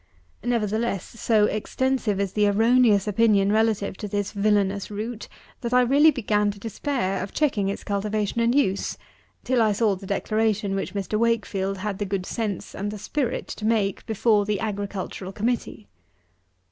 Nevertheless, 0.43 1.03
so 1.19 1.45
extensive 1.45 2.19
is 2.19 2.33
the 2.33 2.47
erroneous 2.47 3.07
opinion 3.07 3.51
relative 3.51 3.97
to 3.97 4.07
this 4.07 4.31
villanous 4.31 4.89
root, 4.89 5.27
that 5.59 5.75
I 5.75 5.81
really 5.81 6.09
began 6.09 6.49
to 6.49 6.59
despair 6.59 7.21
of 7.21 7.33
checking 7.35 7.69
its 7.69 7.83
cultivation 7.83 8.41
and 8.41 8.55
use, 8.55 8.97
till 9.43 9.61
I 9.61 9.73
saw 9.73 9.93
the 9.95 10.07
declaration 10.07 10.73
which 10.73 10.95
Mr. 10.95 11.19
WAKEFIELD 11.19 11.77
had 11.77 11.99
the 11.99 12.05
good 12.05 12.25
sense 12.25 12.73
and 12.73 12.89
the 12.89 12.97
spirit 12.97 13.45
to 13.49 13.65
make 13.67 14.03
before 14.07 14.43
the 14.43 14.57
"AGRICULTURAL 14.59 15.33
COMMITTEE." 15.33 15.87